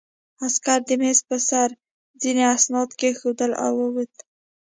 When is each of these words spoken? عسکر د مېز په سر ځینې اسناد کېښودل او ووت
عسکر 0.45 0.79
د 0.89 0.89
مېز 1.01 1.19
په 1.29 1.37
سر 1.49 1.69
ځینې 2.21 2.43
اسناد 2.55 2.89
کېښودل 2.99 3.51
او 3.65 3.71
ووت 3.81 4.13